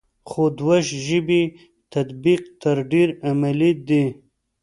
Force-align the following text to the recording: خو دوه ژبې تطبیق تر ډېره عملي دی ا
خو 0.29 0.43
دوه 0.59 0.77
ژبې 1.07 1.41
تطبیق 1.93 2.41
تر 2.61 2.77
ډېره 2.91 3.13
عملي 3.29 3.71
دی 3.87 4.03
ا 4.13 4.13